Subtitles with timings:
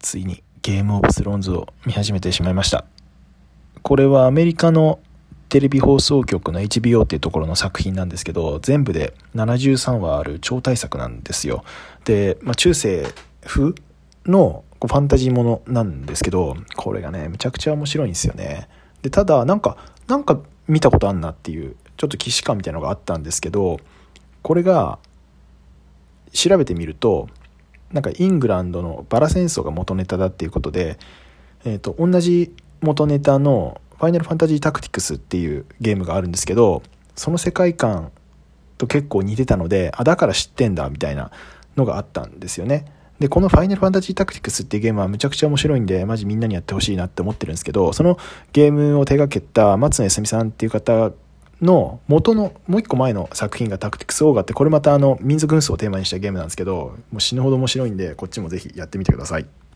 [0.00, 2.84] ついにゲームオブスローンズを見始めてしまいました。
[3.82, 4.98] これはアメリカの
[5.48, 11.64] テレビ放送局の HBO っていうところの作品なんですけど全部で73話ある超大作なんですよ。
[12.04, 13.06] で、まあ、中世
[13.44, 13.74] 風
[14.26, 18.68] のファンタジーものなんですけどこれがねむちゃくちゃ面白いんですよね。
[19.02, 19.76] でただなんか
[20.06, 20.38] なんか
[20.68, 23.80] 見たことあんなっていうちょっと既視感みたいなのがあったんですけど
[24.42, 24.98] これが
[26.32, 27.28] 調べてみると
[27.92, 30.98] なんかイングランドのバラ戦争が元ネタだっていうことで、
[31.64, 36.82] えー、と同じ元ネタの「ファイナルファンタジータクティクス」っていうゲームがあるんですけど
[37.16, 38.12] その世界観
[38.78, 41.30] と結構似てたのであだから知ってんだみたいな
[41.76, 42.86] のがあったんですよね。
[43.20, 48.18] で、このファイナルファンタジータクティクスっていうゲームはむちゃくちゃ面白いんで、マジみんなにやってほしいなって思ってるんですけど、その
[48.54, 51.12] ゲームを手掛けた松野康美さんっていう方
[51.62, 59.46] の元のもう一個前の作品がタクティクスオーガってこれまたあの民族紛争をテーマにしたゲームなんですけどもう死ぬほど面白いんでこっちもぜひやってみてください。